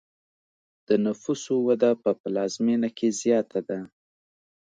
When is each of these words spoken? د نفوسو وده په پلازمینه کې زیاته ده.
د 0.87 0.89
نفوسو 1.05 1.55
وده 1.67 1.91
په 2.03 2.11
پلازمینه 2.21 2.89
کې 2.97 3.07
زیاته 3.21 3.59
ده. 3.67 3.79